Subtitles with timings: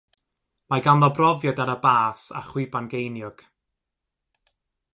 [0.73, 3.45] Mae ganddo brofiad ar y bas a'r chwiban geiniog.